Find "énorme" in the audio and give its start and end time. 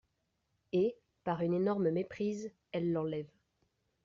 1.53-1.91